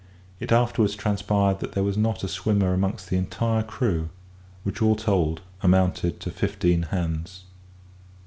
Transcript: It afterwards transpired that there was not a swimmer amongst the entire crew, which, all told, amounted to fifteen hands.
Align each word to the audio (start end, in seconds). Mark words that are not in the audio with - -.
It 0.39 0.51
afterwards 0.51 0.95
transpired 0.95 1.59
that 1.59 1.73
there 1.73 1.83
was 1.83 1.95
not 1.95 2.23
a 2.23 2.27
swimmer 2.27 2.73
amongst 2.73 3.11
the 3.11 3.17
entire 3.17 3.61
crew, 3.61 4.09
which, 4.63 4.81
all 4.81 4.95
told, 4.95 5.41
amounted 5.61 6.19
to 6.21 6.31
fifteen 6.31 6.81
hands. 6.89 7.43